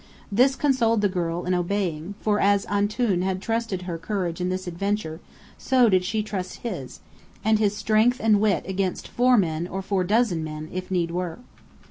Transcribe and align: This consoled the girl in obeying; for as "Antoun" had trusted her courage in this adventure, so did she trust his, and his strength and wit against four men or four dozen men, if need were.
This 0.31 0.55
consoled 0.55 1.01
the 1.01 1.07
girl 1.07 1.45
in 1.45 1.53
obeying; 1.53 2.15
for 2.21 2.39
as 2.39 2.65
"Antoun" 2.65 3.21
had 3.21 3.39
trusted 3.39 3.83
her 3.83 3.99
courage 3.99 4.41
in 4.41 4.49
this 4.49 4.65
adventure, 4.65 5.19
so 5.59 5.89
did 5.89 6.03
she 6.03 6.23
trust 6.23 6.61
his, 6.61 7.01
and 7.45 7.59
his 7.59 7.77
strength 7.77 8.19
and 8.19 8.41
wit 8.41 8.65
against 8.67 9.07
four 9.07 9.37
men 9.37 9.67
or 9.67 9.83
four 9.83 10.03
dozen 10.03 10.43
men, 10.43 10.69
if 10.73 10.89
need 10.89 11.11
were. 11.11 11.37